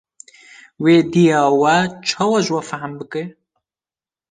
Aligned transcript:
wê 0.83 0.95
dêya 1.11 1.41
we 1.61 1.73
çawa 2.07 2.39
ji 2.45 2.51
we 2.55 2.61
fehm 2.69 2.91
bike 2.99 3.23